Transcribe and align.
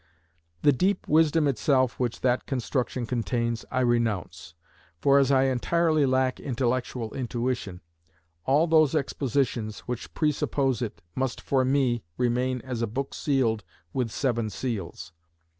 The 0.63 0.71
deep 0.71 1.07
wisdom 1.07 1.47
itself 1.47 1.99
which 1.99 2.21
that 2.21 2.47
construction 2.47 3.05
contains, 3.05 3.65
I 3.69 3.81
renounce; 3.81 4.55
for 4.97 5.19
as 5.19 5.31
I 5.31 5.43
entirely 5.43 6.07
lack 6.07 6.39
"intellectual 6.39 7.13
intuition," 7.13 7.81
all 8.43 8.65
those 8.65 8.95
expositions 8.95 9.81
which 9.81 10.11
presuppose 10.15 10.81
it 10.81 11.03
must 11.13 11.39
for 11.39 11.63
me 11.63 12.03
remain 12.17 12.61
as 12.61 12.81
a 12.81 12.87
book 12.87 13.13
sealed 13.13 13.63
with 13.93 14.09
seven 14.09 14.49
seals. 14.49 15.11